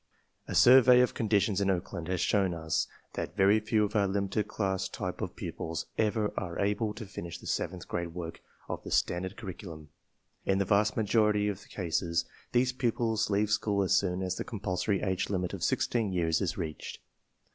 f''A 0.49 0.55
survey 0.55 0.99
of 1.01 1.13
conditions 1.13 1.61
in 1.61 1.69
Oakland 1.69 2.07
has 2.07 2.19
shown 2.19 2.55
us 2.55 2.87
that 3.13 3.37
very 3.37 3.59
few 3.59 3.87
jaf 3.87 4.07
ourJimited 4.07 4.47
class 4.47 4.87
type 4.89 5.21
of 5.21 5.35
pupils 5.35 5.85
ever 5.95 6.33
a 6.37 6.51
re 6.53 6.57
able 6.71 6.91
to 6.95 7.05
finish 7.05 7.37
the 7.37 7.45
seventh 7.45 7.87
grade 7.87 8.15
work 8.15 8.41
of 8.67 8.83
the 8.83 8.89
"standard 8.89 9.37
cur 9.37 9.45
riculum;— 9.53 9.89
in 10.43 10.57
the 10.57 10.65
vast 10.65 10.97
majority 10.97 11.47
of 11.47 11.69
cases 11.69 12.25
thes 12.51 12.71
e 12.73 12.77
pupils 12.79 13.29
leave 13.29 13.51
school 13.51 13.83
as 13.83 13.95
soon 13.95 14.23
as 14.23 14.37
the 14.37 14.43
compulsory 14.43 15.03
age 15.03 15.29
l 15.29 15.37
imit 15.37 15.51
pr 15.51 15.59
"sixteen 15.61 16.11
years 16.11 16.41
is 16.41 16.57
reached. 16.57 16.97